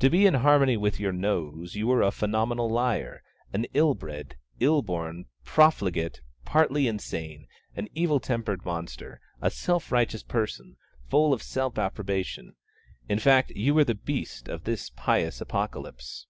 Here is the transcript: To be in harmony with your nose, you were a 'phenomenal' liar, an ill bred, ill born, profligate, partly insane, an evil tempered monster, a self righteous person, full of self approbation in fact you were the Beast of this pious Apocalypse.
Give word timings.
To 0.00 0.10
be 0.10 0.26
in 0.26 0.34
harmony 0.34 0.76
with 0.76 0.98
your 0.98 1.12
nose, 1.12 1.76
you 1.76 1.86
were 1.86 2.02
a 2.02 2.10
'phenomenal' 2.10 2.68
liar, 2.68 3.22
an 3.52 3.66
ill 3.74 3.94
bred, 3.94 4.34
ill 4.58 4.82
born, 4.82 5.26
profligate, 5.44 6.20
partly 6.44 6.88
insane, 6.88 7.46
an 7.76 7.86
evil 7.94 8.18
tempered 8.18 8.64
monster, 8.64 9.20
a 9.40 9.52
self 9.52 9.92
righteous 9.92 10.24
person, 10.24 10.78
full 11.08 11.32
of 11.32 11.44
self 11.44 11.78
approbation 11.78 12.56
in 13.08 13.20
fact 13.20 13.50
you 13.52 13.72
were 13.72 13.84
the 13.84 13.94
Beast 13.94 14.48
of 14.48 14.64
this 14.64 14.90
pious 14.96 15.40
Apocalypse. 15.40 16.26